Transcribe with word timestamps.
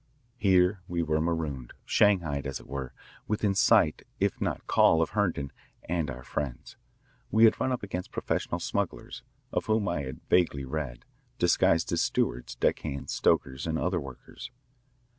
Here 0.39 0.81
we 0.87 1.03
were 1.03 1.21
marooned, 1.21 1.73
shanghaied, 1.85 2.47
as 2.47 2.59
it 2.59 2.65
were, 2.65 2.91
within 3.27 3.53
sight 3.53 4.01
if 4.19 4.41
not 4.41 4.65
call 4.65 4.99
of 4.99 5.11
Herndon 5.11 5.51
and 5.87 6.09
our 6.09 6.23
friends. 6.23 6.75
We 7.29 7.43
had 7.45 7.59
run 7.61 7.71
up 7.71 7.83
against 7.83 8.09
professional 8.11 8.59
smugglers, 8.59 9.21
of 9.53 9.67
whom 9.67 9.87
I 9.87 10.01
had 10.01 10.27
vaguely 10.27 10.65
read, 10.65 11.05
disguised 11.37 11.91
as 11.91 12.01
stewards, 12.01 12.55
deckhands, 12.55 13.13
stokers, 13.13 13.67
and 13.67 13.77
other 13.77 13.99
workers. 14.01 14.49